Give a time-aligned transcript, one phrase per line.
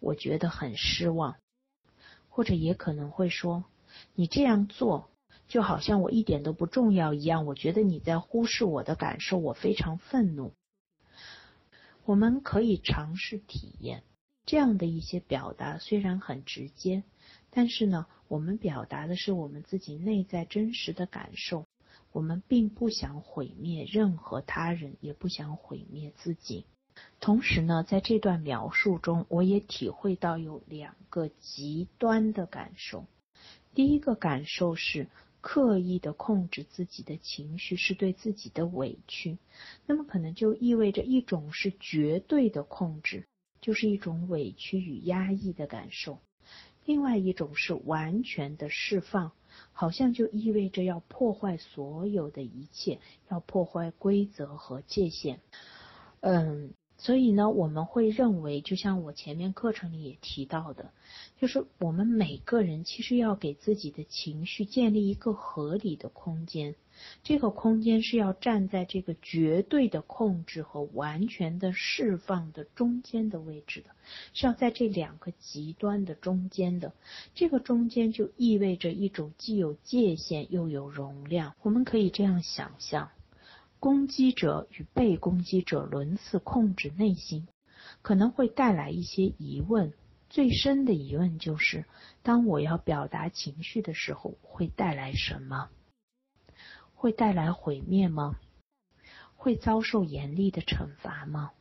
[0.00, 1.36] 我觉得很失望。
[2.28, 3.64] 或者也可能会说，
[4.14, 5.10] 你这样做
[5.48, 10.52] 就好像我一点都不重要一样，我觉得你在忽视我的感受，我非常愤怒。
[12.04, 14.04] 我们可以尝试体验
[14.46, 17.02] 这样的一些表达，虽然很直接，
[17.50, 21.66] 但是呢，我们表达的是我们自己内在真实的感受。
[22.12, 26.64] 我们并不想毁灭任何他人，也不想毁灭自己。
[27.20, 33.06] 同时呢，在这段描述中，我也体会到有两个极端的感受。
[33.74, 35.08] 第一个感受是
[35.40, 39.38] 刻意的控制自己的情绪，是对自己的委屈。
[39.86, 43.26] 那么可能就意味着一种是绝对的控制，
[43.60, 46.18] 就是一种委屈与压抑的感受；
[46.84, 49.32] 另外一种是完全的释放，
[49.72, 55.40] 好像就意味着要破坏所有的一切，要破坏规则和界限。
[56.20, 56.72] 嗯。
[57.00, 60.90] 所以呢，我们会认为，就像我前面课程里也提到的，
[61.40, 66.74] 就是我们每个人其实要给自己的情绪建立一个合理的空间，
[67.22, 73.90] 这个空间是要站在这个绝对的控制和完全的释放的中间的位置的，
[74.34, 76.92] 是要在这两个极端的中间的。
[77.36, 81.54] 这个中间就意味着一种既有界限又有容量。
[81.62, 83.10] 我们可以这样想象。
[83.80, 87.46] 攻击者与被攻击者轮次控制内心，
[88.02, 89.92] 可能会带来一些疑问。
[90.28, 91.86] 最深的疑问就是：
[92.22, 95.70] 当我要表达情绪的时候，会带来什么？
[96.94, 98.38] 会带来毁灭吗？
[99.36, 101.52] 会遭受严厉的惩罚吗？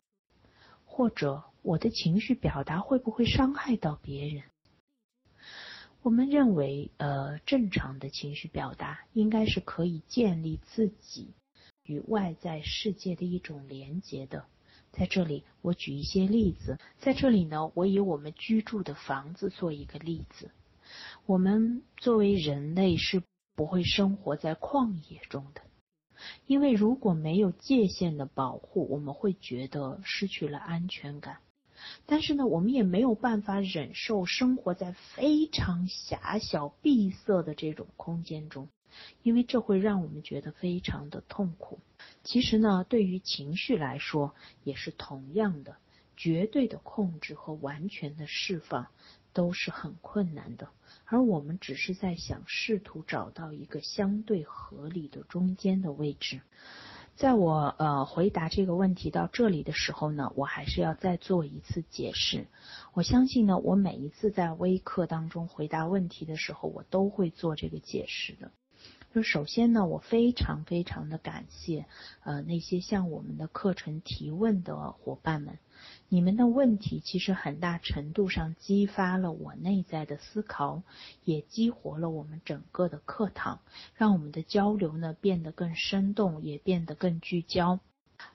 [0.84, 4.44] 或者我的情绪表达会不会伤害到别人？
[6.02, 11.36] 我们认为，呃，正常的情绪表达应该是可以建立自己。
[11.88, 14.46] 与外在世界的一种连接的，
[14.92, 16.78] 在这里我举一些例子。
[17.00, 20.52] 在这里呢，我以我们居住的房子做一个例子。
[21.26, 23.24] 我们作为人类是
[23.56, 25.62] 不会生活在旷野中的，
[26.46, 31.40] 因为如果没有界限的保护，我们会觉得失去了安全感。
[32.06, 38.68] 但是呢，我们也没有办法忍受生活在非常狭小闭塞的这种空间中。
[39.24, 41.80] 因为这会让我们觉得非常的痛苦。
[42.24, 45.78] 其实呢，对于情绪来说也是同样的，
[46.16, 48.88] 绝对的控制和完全的释放
[49.34, 50.70] 都是很困难的。
[51.06, 56.42] 而我们只是在想试图找到一个相对合理的中间的位置。
[57.16, 62.46] 在我呃回答这个问题到这里的时候呢，我还是要再做一次解释。
[62.94, 68.52] 我相信呢，我每一次在微课当中回答问题的时候，我都会做这个解释的。
[69.14, 71.86] 就首先呢，我非常非常的感谢
[72.24, 75.58] 呃那些向我们的课程提问的伙伴们，
[76.08, 80.84] 你们的问题其实很大程度上激发了我内在的思考，
[81.24, 83.62] 也激活了我们整个的课堂，
[83.96, 87.80] 让我们的交流呢变得更生动，也变得更聚焦。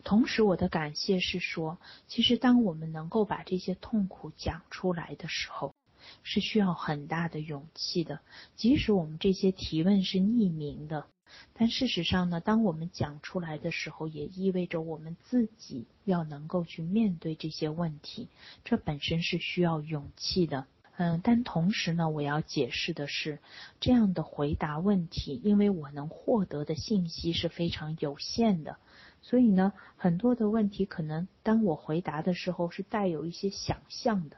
[0.02, 1.78] 同时，我的感谢是说，
[2.08, 5.74] 其实当我们能够把这些痛苦讲出来的时候。
[6.22, 8.20] 是需要很大的勇气的，
[8.56, 11.06] 即使我们这些提问是匿名的，
[11.54, 18.28] 但事实上呢，当我们讲出来的时候，也意味着我们自己要能够去面对这些问题，
[18.64, 20.66] 这本身是需要勇气的。
[20.98, 23.38] 嗯，但同时呢，我要解释的是，
[23.80, 28.76] 这样的回答问题，因为我能获得的信息是非常有限的，
[29.22, 34.36] 所以呢，很多的问题可能当我回答的时候是带有一些想象的。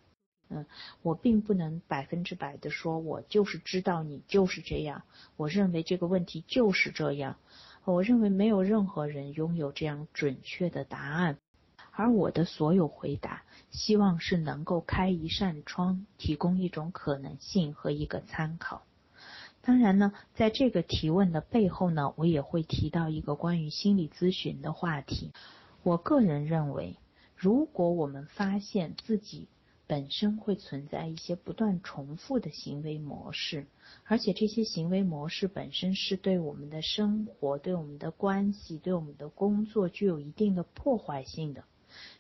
[0.49, 0.67] 嗯，
[1.03, 5.03] 我并不能百分之百的说，我就是知道你就是这样。
[5.37, 7.37] 我认为这个问题就是这样。
[7.85, 11.39] 我认为没有任何人拥有这样准确的答案，
[11.93, 18.83] 而我的所有回答，希望是能够开一扇窗，提供一种可能性和一个参考。
[19.61, 25.33] 当然呢，在这个提问的背后呢，我也会提到一个关于心理咨询的话题。
[25.83, 26.97] 我个人认为，
[27.37, 29.49] 如果我们发现自己
[29.87, 33.67] 本身会存在一些不断重复的行为模式，
[34.05, 41.65] 而且这些行为模式本身是对我们的生活、对我们的关系、对我们的工作具有一定的破坏性的。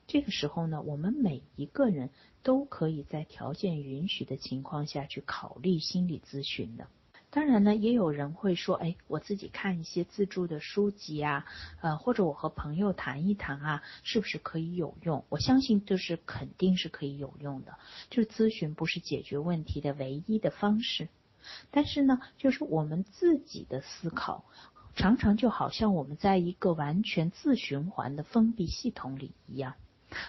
[0.06, 2.10] 这个时候呢，我们每一个人
[2.42, 6.86] 都可以在条件允许的情况下去考虑心理咨询的。
[7.34, 11.44] 当然呢，也有人会说，哎，我自己看一些自助的书籍啊，
[11.80, 15.24] 呃，或者我和朋友谈一谈啊，是不是可以有用？
[15.28, 17.74] 我相信这是肯定是可以有用的。
[18.08, 21.08] 就是咨询不是解决问题的唯一的方式，
[21.72, 24.44] 但是呢，就是我们自己的思考，
[24.94, 29.74] 常常就好像我们在一个完全自循环的封闭系统里一样。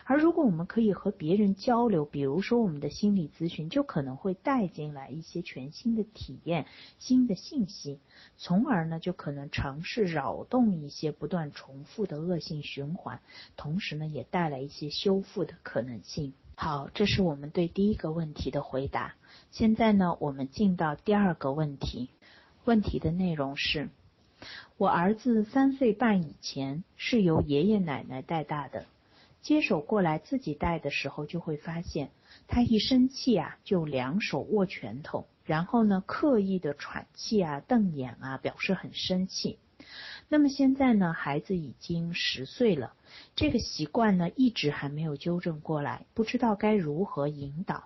[0.05, 6.65] 而如果我们可以和别人交流，比如说我们的心理咨询，就可能会带进来一些全新的体验、
[6.99, 7.99] 新的信息，
[8.37, 13.19] 从而呢就可能尝试扰动一些不断重复的恶性循环，
[13.55, 16.33] 同时呢也带来一些修复的可能性。
[16.55, 19.15] 好，这是我们对第一个问题的回答。
[19.51, 22.09] 现在呢，我们进到第二个问题。
[22.63, 23.89] 问题的内容是：
[24.77, 28.85] 我儿子三岁半以前是由爷爷奶奶带大的。
[29.45, 32.09] 接手过来自己带的时候，就会发现
[32.47, 39.59] 他一生气啊，就两手握拳头，然后呢，刻意的喘气啊、瞪眼啊，表示很生气。
[40.29, 42.95] 那么现在呢，孩子已经十岁了，
[43.35, 47.83] 这个习惯呢，一直还没有纠正过来，不知道该如何引导。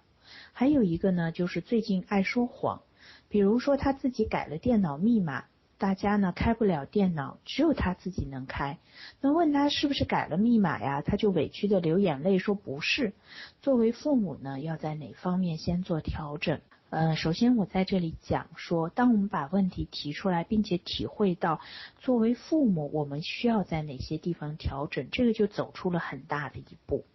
[0.53, 2.83] 还有一个呢，就是最近爱说谎，
[3.27, 5.43] 比如说他自己改了电脑密码。
[5.79, 8.77] 大家呢开不了电脑，只有他自己能开。
[9.21, 11.01] 那问他是不是改了密码呀？
[11.01, 13.13] 他就委屈的流眼泪说不是。
[13.61, 16.59] 作为父母呢，要在哪方面先做调整？
[16.89, 21.61] 呃，首先我在这里讲说，当我们把问题提出来，并且体会到
[21.99, 27.05] 作为父母我们需要在哪些地方调整，这个就走出了很大的一步。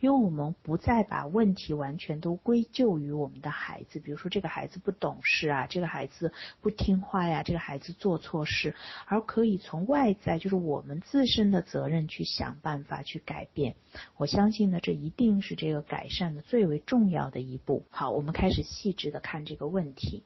[0.00, 8.74] 因为我们不再把问题完全都归咎于我们的孩子，比如说这个孩子不懂事啊，这个孩子不听话呀，这个孩子做错事，
[9.06, 13.74] 而可以从外在，就是我们自身的责任去想办法去改变。
[14.16, 17.84] 我相信呢，这一定是这个改善的最为重要的一步。
[17.90, 20.22] 好，我们开始细致的看这个问题。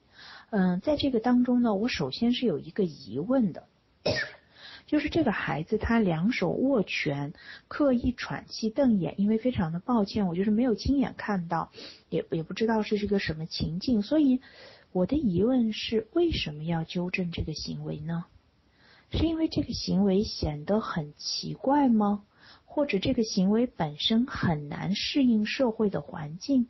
[0.51, 3.65] 嗯，在这个当中呢，我首先是有一个疑问的。
[4.93, 7.33] 就是这个孩子，他两手握拳，
[7.67, 11.73] 刻意喘气、瞪眼，因为非常的抱歉，我就是没有亲眼看到，
[12.11, 14.43] 也也不知道是这个什么情境，所以
[14.93, 18.27] 我的疑问是，为什么要纠正这个行为呢？
[19.13, 22.25] 是因为这个行为显得很奇怪吗？
[22.67, 26.69] 或者这个行为本身很难适应社会的环境？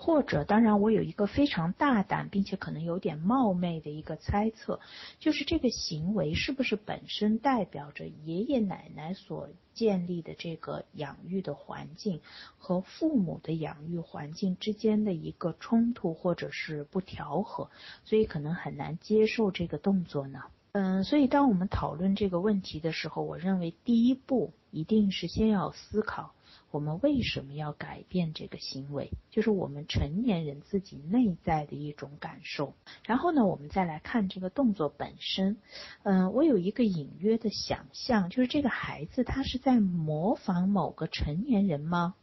[0.00, 4.78] 或者，当然，我有一个非常大胆并且可能有点冒昧的一个猜测，
[5.18, 12.20] 就是这个行为是不是本身代表着爷爷奶奶所建立的这个养育的环境
[12.58, 17.68] 和父母的养育环境之间的一个冲突或者是不调和，
[18.04, 20.44] 所以可能很难接受这个动作呢？
[20.72, 26.34] 嗯，所以当我们讨论这个问题的时候，我认为第一步一定是先要思考。
[26.70, 29.10] 我们为什么要改变这个行为？
[29.30, 32.74] 就是我们成年人自己内在的一种感受。
[33.04, 35.56] 然后呢，我们再来看这个动作本身。
[36.02, 42.14] 嗯，我有一个隐约的想象，就是这个孩子他是在模仿某个成年人吗？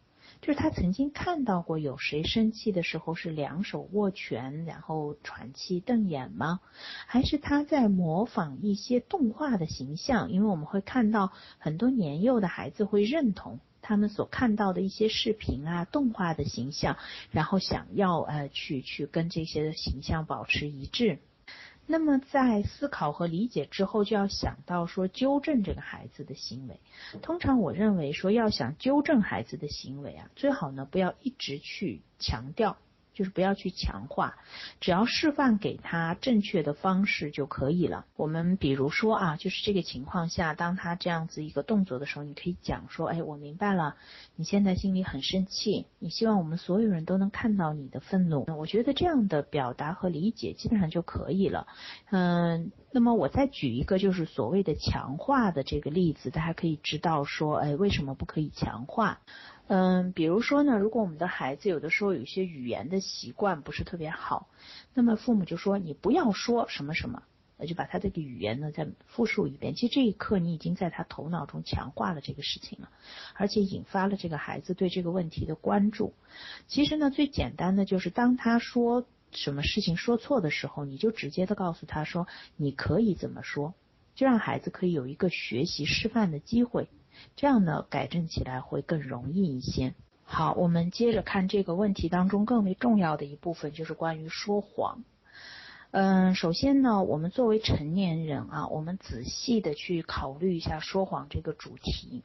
[0.41, 6.59] 就是他曾经看到过有谁生气的时候是两手握拳，然后喘气瞪眼吗？
[7.07, 10.31] 还是他在模仿一些动画的形象？
[10.31, 13.59] 因为我们会看到很多年幼的孩子会认同。
[13.87, 16.97] 他们所看到的一些视频啊、动画的形象，
[17.29, 21.19] 然后想要呃去去跟这些形象保持一致。
[21.85, 26.79] 那么在思考和理解之后，就要想到说纠正这个孩子的行为。
[27.21, 32.77] 通常我认为说要想纠正孩子的行为啊，最好呢不要一直去强调。
[33.15, 34.35] 就是不要去强化，
[34.79, 38.05] 只要示范给他正确的方式就可以了。
[38.15, 43.95] 我们比如说啊，就是这个情况下，当他这样子一个动作的时候，你可以讲说：“哎，我明白了，
[44.35, 51.67] 你现在心里很生气，你希望我们所有人都能看到你的愤怒。”我觉得这样的表达和理解基本上就可以了。
[52.11, 59.21] 嗯，那么我再举一个就是所谓的强化的这个例子，大家可以知道说：“哎，为什么不可以强化？”
[59.67, 64.47] 嗯，比如说呢，如果我们的孩子有的时候有一些语言的习惯不是特别好，
[64.93, 67.23] 那么父母就说你不要说什么什么，
[67.57, 69.73] 那就把他这个语言呢再复述一遍。
[69.73, 72.91] 其实这一刻你已经在他头脑中强化了这个事情了，
[73.33, 76.13] 而且引发了这个孩子对这个问题的关注。
[76.67, 83.73] 其实呢，最简单的就是当他说什么事情说错的时候，你就直接的告诉他说你可以怎么说，
[84.13, 86.87] 就让孩子可以有一个学习示范的机会。
[87.35, 89.93] 这样呢，改正起来会更容易一些。
[90.23, 95.03] 好，我们接着看这个问题当中更为重要的一部分，就是关于说谎。
[95.91, 102.23] 嗯，首先呢，我们作为成年人啊，我们仔细的去考虑一下说谎这个主题。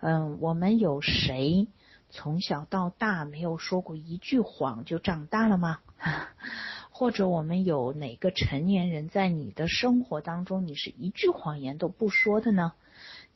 [0.00, 1.68] 嗯，我们有谁
[2.08, 5.80] 从小到大没有说过一句谎就长大了吗？
[6.90, 12.72] 或者我们有哪个成年人在你的生活当中，你是一句谎言都不说的呢？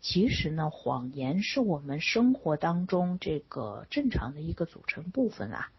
[0.06, 5.70] 其实呢，谎言是我们生活当中这个正常的一个组成部分啊，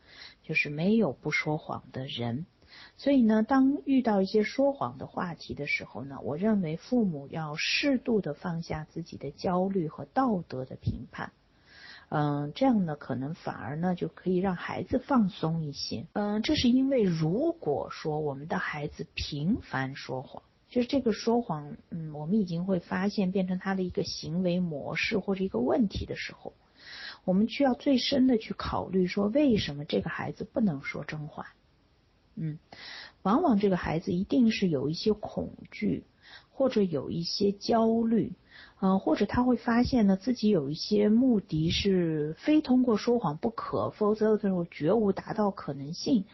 [0.42, 2.48] 就是没有不说谎的人。
[2.98, 11.32] 所以呢，当遇到一些说谎的话题的时候呢，我认为父母要适度的放下自己的焦虑和道德的评判，
[12.10, 16.08] 嗯，这样呢，可能反而呢就可以让孩子放松一些。
[16.14, 20.42] 嗯，这是因为如果说我们的孩子频繁说谎，
[20.76, 26.52] 就是这个说谎，嗯，我们已经会发现变成他的一个行为模式或者一个问题的时候，
[27.24, 31.56] 我们需要最深的去考虑说，为什么这个孩子不能说真话？
[32.36, 32.60] 嗯，
[33.22, 36.04] 往往这个孩子一定是有一些恐惧，
[36.52, 38.34] 或者有一些焦虑。
[38.80, 46.26] 嗯，或者他会发现呢，自己有一些目的是非通过说谎不可，否则的时候绝无达到可能性。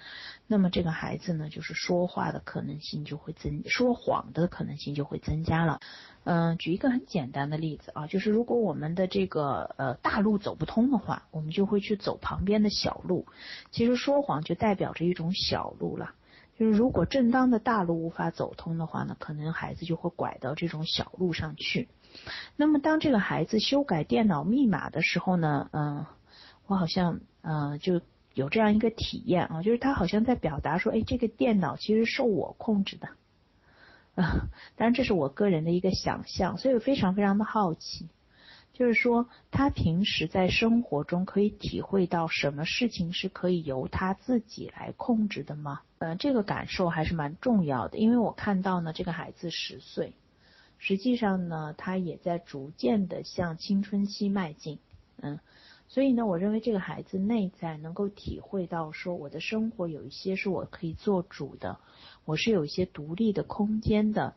[0.48, 5.80] 那么这个孩子呢，就是说话的可能性就会增，说谎的可能性就会增加了。
[6.24, 13.26] 嗯，举一个很简单的例子啊，就是如果我们的这个呃大路走不通的话，我们就会去走旁边的小路。
[13.72, 16.12] 其实说谎就代表着一种小路了。
[16.62, 21.90] 就是如果正当的大路无法走通的话呢，可能孩子就会拐到这种小路上去。
[22.56, 26.06] 那么当这个孩子修改电脑密码的时候呢，嗯，
[26.68, 28.02] 我好像嗯就
[28.36, 33.08] 有这样一个体验啊，就是他好像在表达说，哎，这个电脑其实受我控制的，
[34.14, 34.46] 啊，
[34.78, 38.08] 当然这是我个人的一个想象，所以我非常非常的好奇，
[38.74, 45.82] 就是说他平时在生活中可以体会到什么事情是可以由他自己来控制的吗？
[46.00, 50.14] 呃，这个感受还是蛮重要的，因为我看到呢，这个孩子十岁。
[50.80, 54.80] 实际上呢，他也在逐渐的向青春期迈进，
[55.18, 55.40] 嗯，
[55.88, 61.78] 所以呢，我认为这个孩子内在能够体会到说，我的生活有一些是我可以做主的，
[62.26, 64.34] 我是有一些独立的空间的，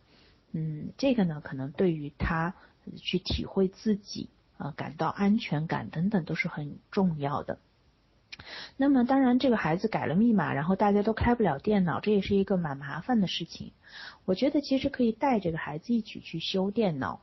[0.52, 2.54] 嗯，这个呢，可能对于他
[2.96, 7.58] 去体会自己啊，感到安全感等等都是很重要的。
[8.76, 13.70] 那么当然，这个孩子改了密码，然后大家都开不了电脑，这也是一个蛮麻烦的事情。
[14.24, 17.20] 我觉得其实可以带这个孩子一起去修电脑，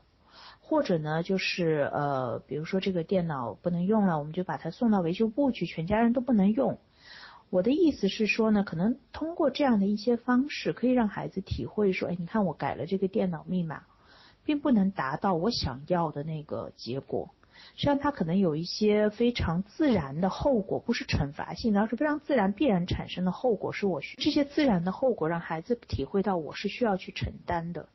[0.61, 6.79] 或者呢，就是呃，比如说这个电脑不能用了，我们就把它送到维修部去，全家人都不能用。
[7.49, 13.83] 我的意思是说呢，可能通过这样的一些方式，可以让孩子体会说，哎，你看我改了这个电脑密码，
[14.43, 17.29] 并不能达到我想要的那个结果。
[17.75, 27.87] 实际上，它可能有一些非常自然的后果，不是惩罚性的，而是非常自然必然产生的后果，是我需这些自然的后果让孩子体会到我是需要去承担的。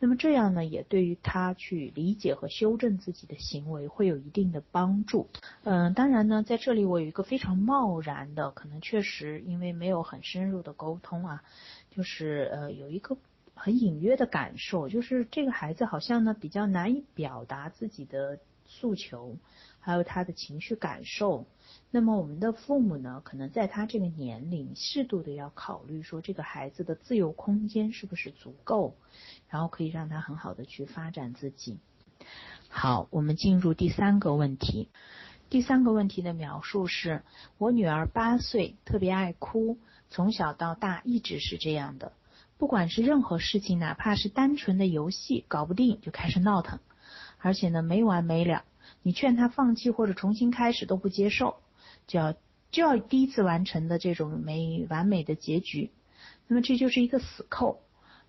[0.00, 5.28] 那么这样呢，也对于他去理解和修正自己的行为会有一定的帮助。
[5.62, 11.42] 嗯，当然呢，在这里我有一个非常贸然的，可能确实因为没有很深入的沟通啊，
[11.90, 13.16] 就是呃有一个
[13.54, 18.38] 很隐约的感受，就是这个孩子好像呢比较难以表达自己的。
[18.66, 19.36] 诉求，
[19.78, 21.44] 还有他的情绪感受，
[21.90, 28.96] 那么我们的父母呢，可能在他这个年龄，适度的要考虑说，这个孩子的自由空间是不是足够，
[29.50, 31.78] 然后可以让他很好的去发展自己。
[32.70, 34.88] 好，我们进入第三个问题。
[35.50, 37.22] 第三个问题的描述是：
[37.58, 42.12] 我女儿八岁，特别爱哭，从小到大一直是这样的，
[42.56, 46.78] 不管是任何事情，哪怕是单纯的游戏，搞不定就开始闹腾。
[47.38, 48.64] 而且呢，没完没了。
[49.02, 51.56] 你劝他放弃或者重新开始都不接受，
[52.06, 52.34] 就要
[52.70, 55.90] 就要第一次完成的这种没完美的结局。
[56.46, 57.80] 那么这就是一个死扣。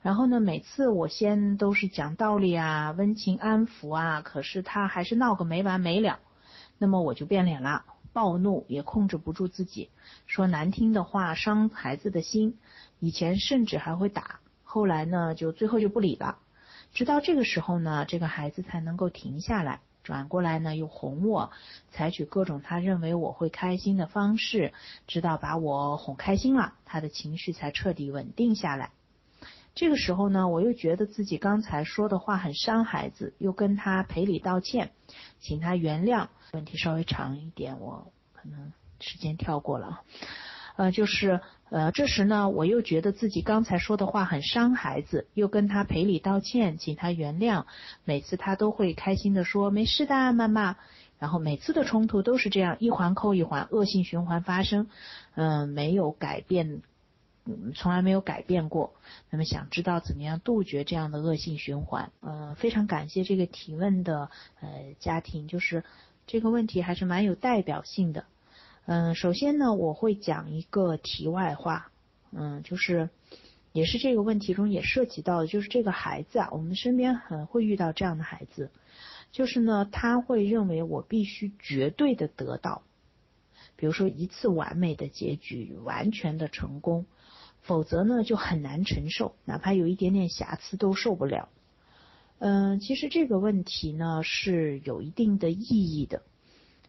[0.01, 6.19] 然后呢，每次我先都是讲道理啊，温情安抚啊，可是他还是闹个没完没了。
[6.77, 9.89] 那么我就变脸了，暴怒也控制不住自己，
[10.27, 12.57] 说难听的话伤孩子的心。
[12.99, 16.37] 以前甚至还会打，后来呢，就最后就不理了。
[16.93, 21.51] 直到这个时候呢，这个孩子才能够停下来，转过来呢又哄我，
[21.91, 24.73] 采取各种他认为我会开心的方式，
[25.07, 28.91] 直到把我哄开心了，他的情绪才彻底稳定下来。
[29.73, 34.91] 这个时候呢，我又觉得自己刚才说的话很伤孩子，又跟他赔礼道歉，
[35.41, 36.27] 请他原谅。
[36.53, 38.71] 问题稍微长一点，我可能
[39.01, 40.01] 时间跳过了。
[40.77, 47.65] 呃，就是呃，这时呢，我又觉得自己刚才说的话很伤孩子，又跟他赔礼道歉，请他原谅。
[48.03, 50.77] 每次他都会开心的说没事的，妈妈。
[51.17, 54.87] 然后每次的冲突都是这样一环扣一环，恶性循环发生，
[55.33, 56.81] 嗯，没有改变，
[57.73, 58.93] 从来没有改变过。
[59.31, 62.11] 那么想知道怎么样杜绝这样的恶性循环？
[62.19, 64.29] 呃，非常感谢这个提问的
[64.59, 64.69] 呃
[64.99, 65.83] 家庭，就是
[66.27, 68.25] 这个问题还是蛮有代表性的。
[68.87, 71.91] 嗯，首先呢，我会讲一个题外话，
[72.31, 73.09] 嗯，就是
[73.71, 78.69] 也是这个问题中也涉及到的，就是这个孩子啊，我们身边很会遇到这样的孩子，
[79.31, 82.83] 就是呢，他会认为我必须绝对的得到，
[83.75, 87.07] 比如说一次完美的结局，完全的成功，
[87.63, 91.49] 否则呢就很难承受，哪怕有一点点瑕疵都受不了。
[92.37, 96.21] 嗯，其实这个问题呢是有一定的意义的。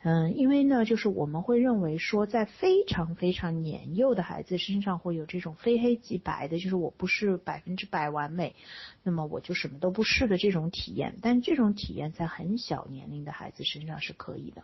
[0.03, 8.55] 嗯，因为呢，就是我们会认为说，在非常非常年幼的孩子身上会有这种非黑即白的，就是我不是百分之百完美，
[9.03, 11.17] 那么我就什么都不是的这种体验。
[11.23, 14.63] 但这种体验在很小年龄的孩子身上是可以的。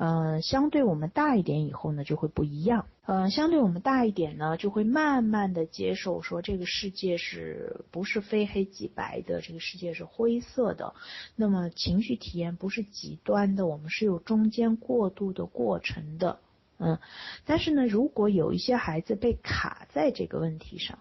[0.00, 2.86] 呃，相对我们大一点以后呢，就会不一样。
[3.04, 10.94] 呃，相对我们大一点呢，就会慢慢的接受说这个世界是不是非黑即白的，这个世界是灰色的。
[11.36, 16.38] 那么情绪体验不是极端的，我们是有中间过渡的过程的。
[16.78, 16.98] 嗯，
[17.44, 20.98] 但是呢，如果有一些孩子被卡在这个问题上，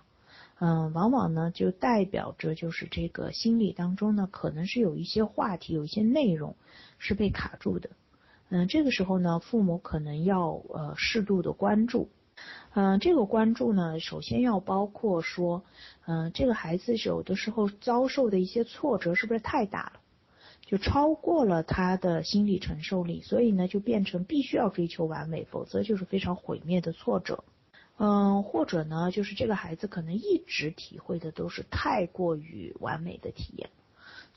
[0.60, 6.58] 嗯，往往呢就代表着就是这个心理当中呢，可能是有一些话题，有一些内容
[6.98, 7.92] 是被卡住的。
[8.52, 12.10] 嗯，这个时候呢，父母可能要呃适度的关注，
[12.74, 15.64] 嗯，这个关注呢，首先要包括说，
[16.08, 20.00] 嗯，这个孩子有的时候遭受的一些挫折是不是太大了，
[20.66, 27.44] 就超过了他的心理承受力，所以呢，就变成必须要追求完美，否则就是非常毁灭的挫折，
[27.98, 33.70] 嗯，或者呢，就是这个孩子可能一直体会的都是太过于完美的体验。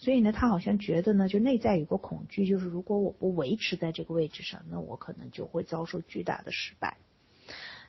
[0.03, 6.97] 所以呢，他好像觉得呢，就内在有个恐惧，就是如果我不维持在这个位置上，那我可能就会遭受巨大的失败。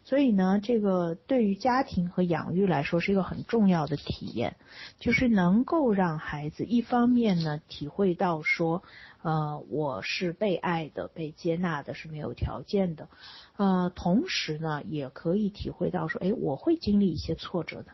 [0.04, 4.58] 所以呢，这个对于家庭和养育来说是一个很重要的体验，
[5.00, 8.84] 就是能够让孩子一方面呢体会到说，
[9.24, 13.10] 呃，我是被爱的、被接纳的，是没有条件的，
[13.58, 17.94] 呃，同时呢也可以体会到说，哎，我会经历一些挫折的，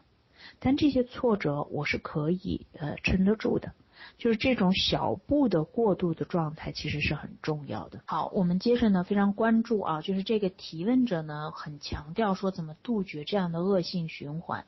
[0.59, 3.71] 但这些挫折我是可以呃撑得住的。
[4.19, 8.01] 就是这种小步的过渡的状态，其实是很重要的。
[8.05, 14.65] 好，我们接着呢，非常关注啊，就是这个提问者呢，很强调说怎么杜绝这样的恶性循环。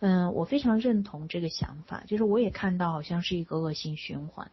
[0.00, 4.50] 嗯，我非常认同这个想法，就是我也看到好像是一个恶性循环。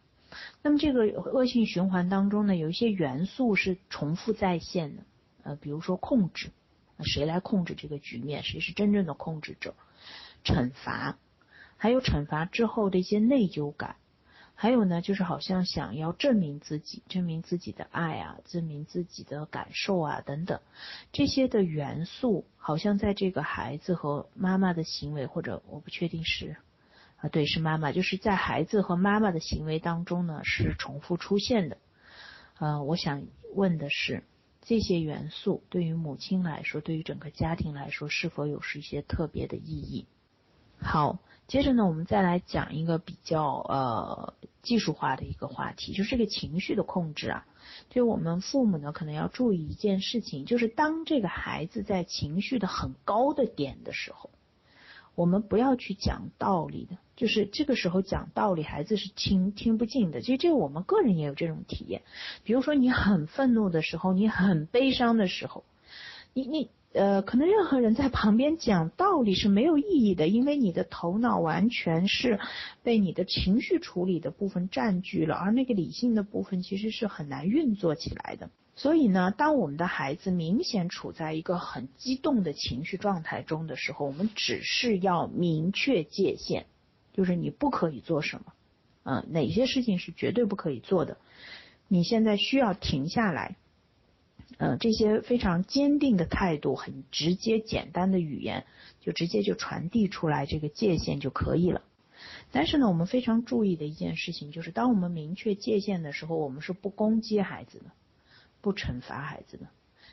[0.62, 5.02] 那么这个恶性循环当中呢，有一些元素是重复再现的，
[5.44, 6.50] 呃，比如说控制，
[7.00, 8.42] 谁来控制这个局面？
[8.42, 9.74] 谁是真正的控制者？
[10.44, 11.16] 惩罚，
[11.78, 13.96] 还有惩罚之后的一些内疚感。
[14.56, 20.60] 还有呢，就是好像想要证明自己，证明自己的爱啊，证明自己的感受啊，等等，
[21.12, 26.56] 这些的元素，好像在这个孩子和妈妈的行为，或者我不确定是
[27.16, 31.76] 啊，对，是妈妈，就是在孩子和妈妈的行为当中呢，是重复出现的。
[32.58, 34.22] 呃，我想问的是，
[34.62, 40.06] 这些元素对于母亲来说，对于整个家庭来说，是否有是一些特别的意义？
[40.84, 41.18] 好。
[41.46, 47.46] 接着呢，我们再来讲一个比较呃技术化的一个话题，就是这个情绪的控制啊。
[47.90, 54.30] 就我们父母呢，可能要注意一件事情，就是当这个孩子在情绪的很高的点的时候，
[55.14, 60.22] 我们不要去讲道理的，就是这个时候讲道理，孩子是听听不进的。
[60.22, 62.00] 其实这个我们个人也有这种体验，
[62.42, 65.62] 比如说你很愤怒的时候，你很悲伤的时候，
[66.32, 66.70] 你你。
[66.94, 72.38] 呃，可能任何人在旁边讲道理是没有意义的，因为你的头脑完全是
[72.84, 78.48] 被你的情绪处理的部分占据了，而那个理性的部分其实是很难运作起来的。
[78.76, 86.66] 所以呢，当我们的孩子明显处在一个很激动的情绪状态中的时候，我们只是要明确界限，
[87.12, 88.52] 就是你不可以做什么，
[89.02, 91.18] 嗯，哪些事情是绝对不可以做的，
[91.88, 93.56] 你现在需要停下来。
[94.58, 98.64] 嗯，这些非常坚定的态度，很直接简单的语言，
[99.00, 101.82] 就直接就传递出来这个界限就可以了。
[102.52, 107.86] 但是呢，我们非常注意的一件事情就是，当我们明确界限的时候，我们是不攻击孩子的，
[108.60, 109.68] 不惩罚孩子的，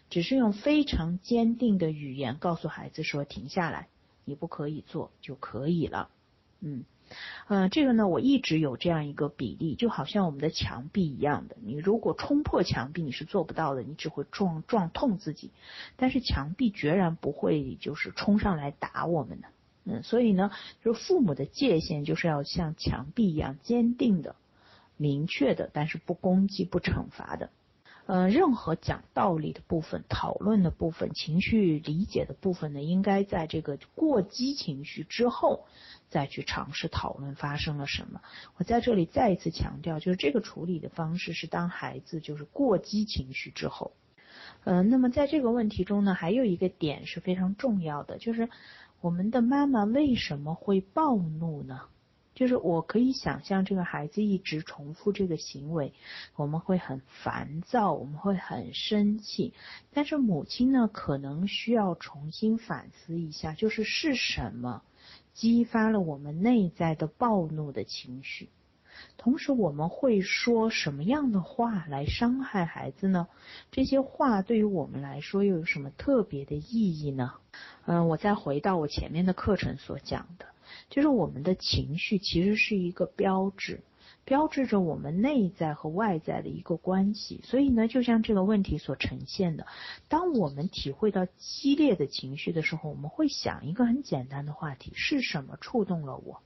[0.09, 3.87] 只是用非常坚定的语言告诉孩子说：“停下来，
[4.25, 6.09] 你不可以做就可以了。”
[6.61, 6.83] 嗯。
[7.47, 11.57] 嗯，这个呢，我一直有这样一个比例，就好像我们的墙壁一样的。
[11.61, 15.51] 你如果冲破墙壁，你是做不到的，你只会撞撞痛自己。
[15.97, 19.47] 但是墙壁决然不会就是冲上来打我们的。
[19.83, 20.51] 嗯，所以呢，
[20.83, 24.35] 就是父母的界限就是要像墙壁一样坚定的、
[24.97, 27.49] 明确的，但是不攻击、不惩罚的。
[28.07, 35.65] 呃，任何讲道理的部分、讨论的部分、情绪理解的部分呢，应该在这个过激情绪之后
[36.09, 38.21] 再去尝试讨论发生了什么。
[38.57, 43.93] 我在这里再一次强调，就是这个处理的方式是当孩子就是过激情绪之后。
[44.63, 48.49] 呃，那么在这个问题中呢，还有一个点是非常重要的，就是
[48.99, 51.81] 我们的妈妈为什么会暴怒呢？
[52.41, 55.93] 就是我可以想象这个孩子一直重复这个行为，
[56.35, 59.53] 我们会很烦躁，我们会很生气。
[59.93, 64.81] 但是母亲呢，可能需要重新反思一下，就是是什么
[65.35, 68.49] 激发了我们内在的暴怒的情绪？
[69.17, 73.27] 同时，我们会说什么样的话来伤害孩子呢？
[73.69, 77.33] 这些话对于我们来说又有什么特别的意义呢？
[77.85, 80.47] 嗯，我再回到我前面的课程所讲的，
[80.89, 83.81] 就是我们的情绪其实是一个标志。
[84.23, 89.65] 标志着我们内在和外在的一个关系，所以呢，就像这个问题所呈现的，
[90.09, 96.41] 当我们体会到激烈的情绪的时候，我们会想一个很简单的话题：是什么触动了我？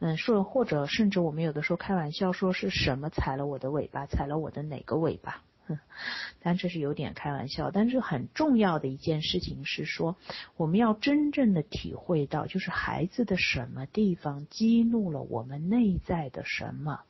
[0.00, 5.44] 嗯，说或者甚至我们有的时候开玩笑说是什么踩了我的尾巴，踩了我的哪个尾巴？
[6.40, 10.16] 但这是有点开玩笑，但是很重要的一件事情是说，
[10.56, 17.00] 我们要真正的体会到，就是孩子的什么地方激怒了我们内在的什么。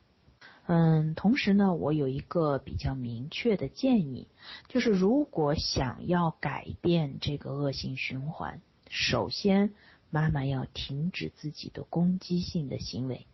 [0.67, 4.27] 嗯，同时呢，我有一个比较明确的建议，
[4.67, 9.73] 就是如果想要改变这个恶性循环，首先
[10.09, 13.27] 妈妈要停止自己的攻击性的行为。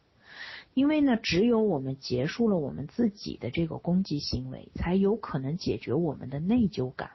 [0.74, 7.12] 因为呢，只有我们结束了我们自己的这个攻击行为，才有可能解决我们的内疚感。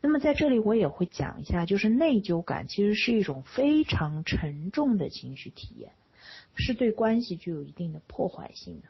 [0.00, 5.92] 那么在这里我也会讲一下，就是内疚感其实是一种非常沉重的情绪体验，
[6.54, 8.88] 是对关系具有一定的破坏性的。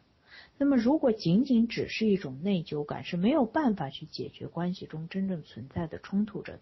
[0.59, 6.61] 那么如果仅仅只是一种内疚感，是没有办法去解决关系中真正存在的冲突着的。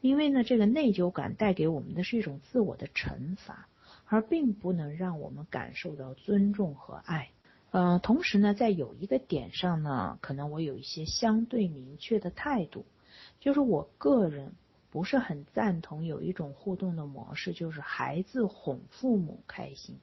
[0.00, 3.68] 因为呢，这个内疚感带给我们的是一种自我的惩罚。
[4.12, 7.30] 而并不能让我们感受到尊重和爱。
[7.70, 12.84] 呃，同时呢，在有一个点上呢，可能我有一些相对明确的态度，
[13.38, 14.52] 就是我个人
[14.90, 19.96] 不是很赞同有一种互动的模式，就是孩子哄父母开心。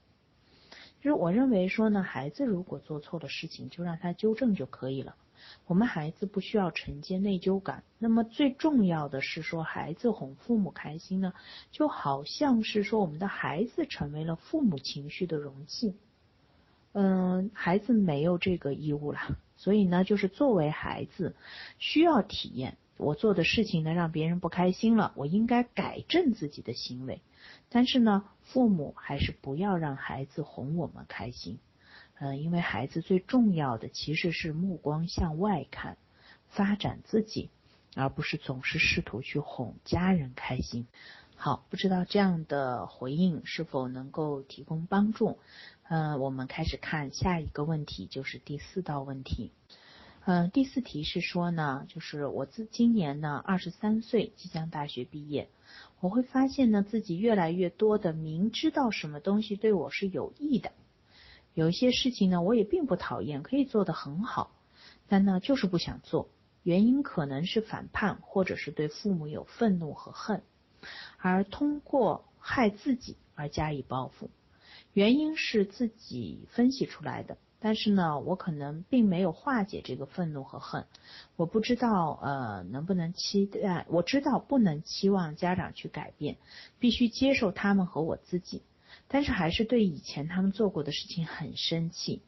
[1.01, 5.17] 就是我认为说呢，孩子如果做错了事情，就让他纠正就可以了。
[5.65, 7.83] 我们孩子不需要承接内疚感。
[7.99, 11.33] 那么最重要的是说，孩子哄父母开心呢，
[11.71, 15.95] 就好像是说我们的孩子成为了父母情绪的容器。
[16.93, 19.19] 嗯，孩子没有这个义务了。
[19.55, 21.35] 所以呢，就是作为孩子，
[21.79, 27.21] 需要体验我做的事情呢让别人不开心了，我应该改正自己的行为。
[27.69, 31.59] 但是呢，父母还是不要让孩子哄我们开心。
[32.19, 35.97] 嗯，因为孩子最重要的其实是目光向外看，
[36.49, 37.49] 发展自己，
[37.95, 40.87] 而不是总是试图去哄家人开心。
[41.35, 45.37] 好，不知道这样的回应是否能够提供帮助？
[45.87, 49.51] 嗯，我们开始看下一个问题，就是第四道问题。
[50.25, 55.47] 嗯，第四题是说呢，就是我自今年呢二十三岁，即将大学毕业，
[55.99, 60.71] 我会发现呢自己越来越多的明知道什么东西对我是有益的。
[61.57, 64.51] 有一些事情呢，我也并不讨厌，可以做得很好，
[65.07, 66.29] 但呢，就是不想做。
[66.61, 70.43] 原因可能是反叛，或者是对父母有愤怒和恨，
[71.17, 74.29] 而通过害自己而加以报复。
[74.93, 80.85] 原因是自己分析出来的，但是呢，我可能并没有化解这个愤怒和恨。
[81.37, 83.87] 我不知道，呃，能不能期待？
[83.89, 86.37] 我知道不能期望家长去改变，
[86.77, 88.61] 必须接受他们和我自己。
[89.07, 92.21] 但是还是对以前他们做过的事情很生气。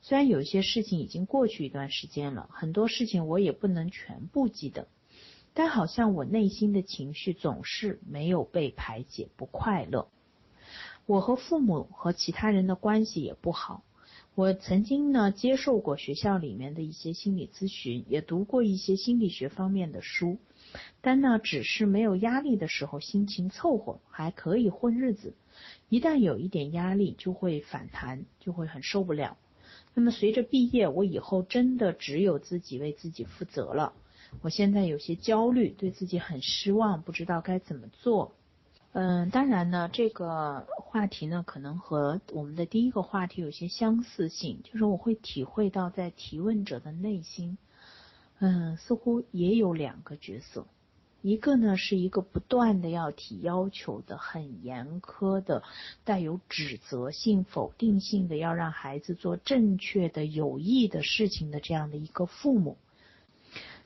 [0.00, 4.88] 虽然有一些事情已经过去一段时间了，很多事情我也不能全部记得，
[5.54, 10.08] 但好像我内心的情绪总是没有被排解，不快乐。
[11.06, 13.82] 我和父母和其他人的关系也不好。
[14.34, 20.38] 我曾经呢接受过学校里面的一些心理咨询，也读过一些心理学方面的书，
[21.00, 25.34] 但呢只是没有压力的时候心情凑合，还可以混日子。
[25.88, 29.36] 一旦有一点压力，就会反弹，就会很受不了。
[29.94, 33.92] 那么随着毕业，我以后真的只有自己为自己负责了。
[34.42, 38.34] 我现在有些焦虑，对自己很失望，不知道该怎么做。
[38.92, 47.58] 嗯，当然呢，这个话题呢，可能和我们的第一个话题有些相似性，就是我会体会到在提问者的内心，
[48.38, 50.66] 嗯，似乎也有两个角色。
[51.22, 55.62] 一个呢是一个不断的要提要求的、很严苛的、
[56.04, 62.76] 带有指责性、否定性的，要让孩子做正确的、有益的事情的这样的一个父母。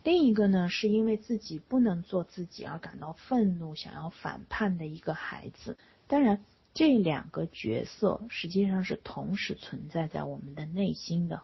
[0.02, 5.76] 另一个呢是因为自己不能做自己而感到愤怒、想要反叛的一个孩子。
[6.08, 6.42] 当然，
[6.74, 11.42] 这两个角色实际上是同时存在在我们的内心的。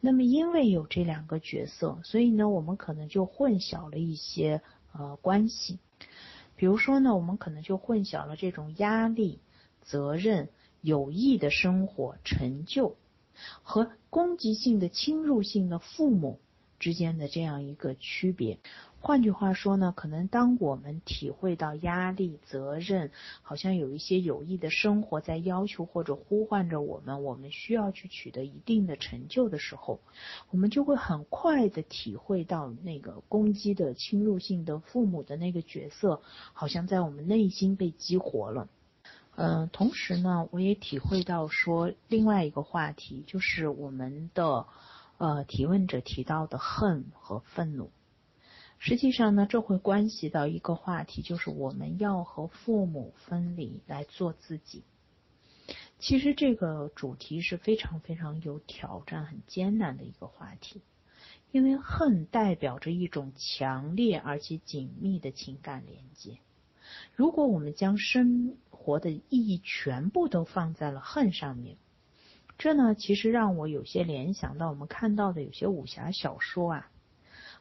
[0.00, 4.62] 那么，因为有这两个角色，所以呢，我们可能就混淆了一些。
[4.98, 5.78] 呃，关系，
[6.56, 9.40] 比如说呢，我们可能就混淆了这种压力、
[9.82, 10.48] 责任、
[10.80, 12.96] 有益的生活、成就
[13.62, 16.40] 和攻击性的、侵入性的父母
[16.78, 18.58] 之间的这样一个区别。
[19.06, 30.00] 换句话说呢，可能当我们体会到压力、责任，好像有一些有益的生活在要求或者呼唤着我们，我们需要去取得一定的成就的时候，
[30.50, 36.20] 我们就会很快的体会到那个攻击的侵入性的父母的那个角色，
[36.52, 38.66] 好像在我们内心被激活了。
[39.36, 44.66] 嗯，同时呢，我也体会到说另外一个话题，就是我们的
[45.18, 47.88] 呃提问者提到的恨和愤怒。
[48.88, 54.84] 实际上呢，这会关系到一个话题，就是我们要和父母分离来做自己。
[55.98, 60.82] 其实这个主题是非常非常有挑战、很艰难的一个话题，
[61.50, 66.38] 因为恨代表着一种强烈而且紧密的情感连接。
[67.12, 71.76] 如果我们将生活的意义全部都放在了恨上面，
[72.56, 76.88] 这呢，其实让我有些联想到我们看到的有些武侠小说啊。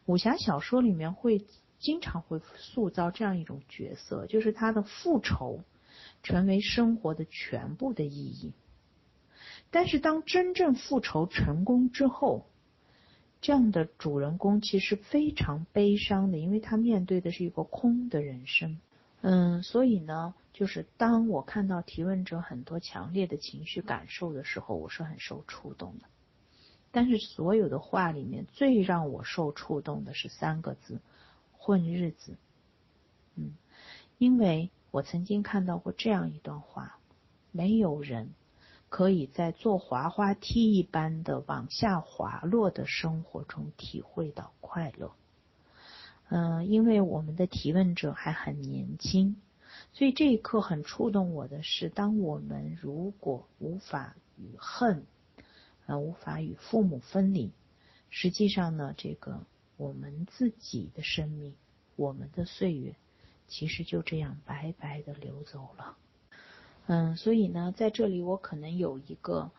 [0.06, 1.46] 武侠小说里面会
[1.80, 5.64] 经常会塑造这样一种角色，就是他的复仇
[6.24, 8.54] 成为生活的全部的意义。
[9.72, 12.46] 但是当真正复仇成功之后，
[13.42, 18.80] 这样的主人公其实非常悲伤的，因为他面对的是一个空的人生。
[19.22, 26.06] 嗯，所以呢，就是当我看到提问者很多强烈的情绪感受的时候，我是很受触动的。
[26.96, 31.02] 但是所有的话里面最让我受触动的是三个字：
[31.58, 32.38] 混日子。
[33.36, 33.58] 嗯，
[34.18, 36.98] 因为我曾经看到过这样一段话：
[37.52, 38.30] 没有人
[38.88, 45.12] 可以在坐滑滑梯一般的往下滑落的生活中体会到快乐。
[46.30, 49.36] 嗯，因为我们的提问者还很年轻，
[49.92, 55.06] 所以这一刻很触动我的是：当我们如果无法与恨。
[55.86, 57.52] 呃，无法与父母分离。
[58.10, 59.46] 实际上呢，这个
[59.78, 61.54] 我们自己的生命，
[61.96, 62.96] 我们的岁月，
[63.48, 65.98] 其实就这样白白的流走了。
[66.88, 69.52] 嗯，所以呢，在这里我可能有一个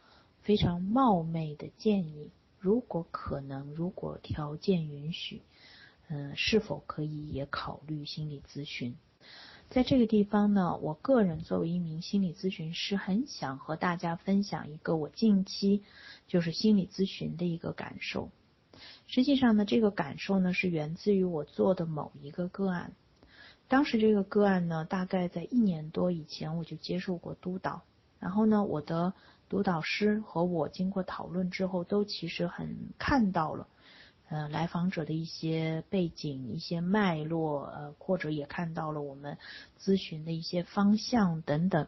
[0.43, 5.43] 非常冒昧的建议：如果可能，如果条件允许，
[6.09, 8.97] 嗯，是否可以也考虑心理咨询？
[9.69, 15.83] 在这个地方呢，我个人作为一名心理咨询师，很想和大家分享一个我近期
[16.27, 18.31] 就是心理咨询的一个感受。
[19.07, 22.93] 实际上呢，这个感受呢是源自于我做的某一个个案。
[23.69, 27.83] 当时这个个案呢，大概在一年多以前我就接受过督导，
[28.19, 29.13] 然后呢，我的
[29.49, 33.67] 督导师和我经过讨论之后，都其实很看到了。
[34.29, 39.39] 呃，来访者的一些背景、一些脉络，呃，或者也看到了我们
[39.81, 41.87] 咨询的一些方向等等。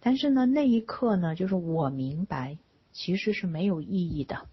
[0.00, 2.56] 但是呢，那一刻呢，就是我明白，
[2.92, 4.46] 其实是没有意义的，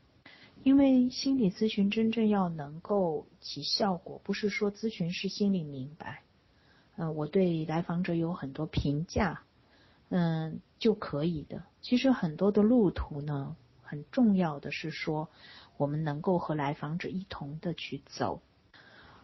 [0.62, 6.23] 因为心理咨询真正要能够起效果，不是说咨询师心里明白，
[6.97, 9.43] 嗯，我对来访者有很多评价，
[10.10, 11.63] 嗯，就可以的。
[11.82, 15.30] 其实很多的路途呢，很重要的是说。
[15.78, 18.42] 我们能够和来访者一同的去走，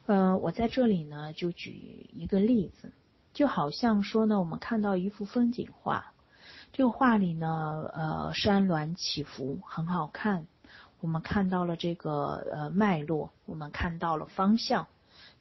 [0.06, 2.92] 呃，我在这里呢就举一个例子，
[3.34, 6.14] 就好像说呢，我们看到一幅风景画，
[6.74, 10.46] 这个画里呢，呃，山峦起伏很好看，
[11.00, 14.88] 我们看到了这个呃脉络，我们看到了方向，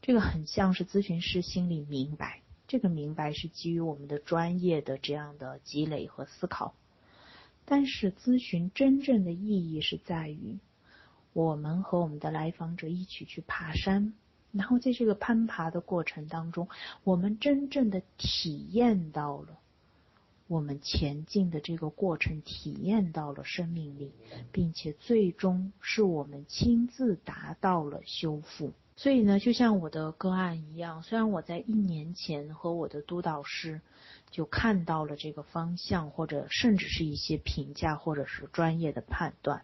[0.00, 6.74] 这个很像是咨询师心里明白，这个明白是基于我们的专业的这样的积累和思考，
[7.64, 10.60] 但是咨询真正的意义是在于。
[11.32, 14.12] 我们和我们的来访者一起去爬山，
[14.52, 16.68] 然后在这个攀爬的过程当中，
[17.04, 19.58] 我们真正的体验到了
[20.48, 24.12] 我们前进的这个过程，体验到了生命力，
[24.50, 28.72] 并且最终是我们亲自达到了修复。
[28.96, 33.80] 所以呢，就像我的个案一样，虽然我在一年前和我的督导师
[34.30, 39.62] 就看到了这个方向，或者甚至是一些评价，或者是专业的判断。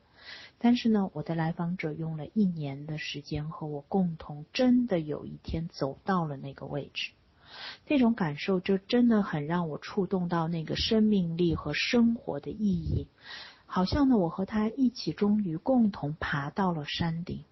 [0.58, 7.12] 但是呢，我的来访者用了一年的时间和我共同，真的有一天走到了那个位置，
[7.86, 13.06] 那种感受就真的很让我触动到那个生命力和生活的意义。
[13.66, 17.44] 好像呢，我和他一起终于共同爬到了山顶，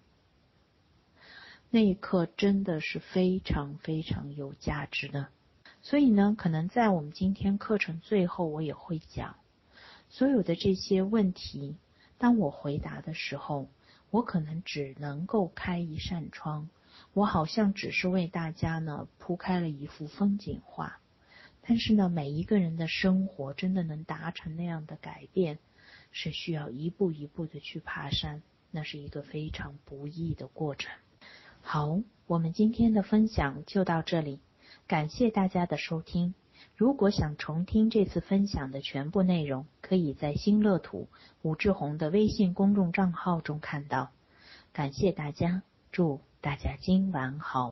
[1.69, 5.27] 那一刻真的是非常非常有价值的。
[5.81, 9.35] 所以呢，可能在我们今天课程最后，我也会讲
[10.09, 11.75] 所有的这些问题。
[12.17, 13.67] 当我回答的时候，
[14.09, 16.69] 我可能只能够开一扇窗，
[17.13, 20.99] 我好像只是为大家呢铺开了一幅风景画。
[21.67, 25.57] 但是呢，每一个人的生活真的能达成那样的改变，
[26.11, 30.91] 是需要一步一步的去爬山，那是一个非常不易的过程。
[31.61, 34.39] 好，我们今天的分享就到这里，
[34.87, 36.35] 感谢大家的收听。
[36.77, 41.07] 如果想重听这次分享的全部内容，可以在新乐土
[41.41, 44.09] 武志红的微信公众账号中看到。
[44.73, 47.63] 感谢大家，祝大家今晚好。